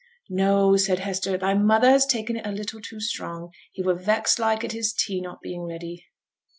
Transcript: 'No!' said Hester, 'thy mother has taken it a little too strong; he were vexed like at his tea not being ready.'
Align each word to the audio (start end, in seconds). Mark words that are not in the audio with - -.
'No!' 0.31 0.77
said 0.77 0.97
Hester, 0.97 1.37
'thy 1.37 1.53
mother 1.53 1.91
has 1.91 2.07
taken 2.07 2.35
it 2.35 2.47
a 2.47 2.51
little 2.51 2.81
too 2.81 2.99
strong; 2.99 3.51
he 3.71 3.83
were 3.83 3.93
vexed 3.93 4.39
like 4.39 4.63
at 4.63 4.71
his 4.71 4.93
tea 4.93 5.21
not 5.21 5.41
being 5.43 5.61
ready.' 5.61 6.07